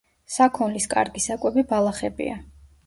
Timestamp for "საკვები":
1.27-1.67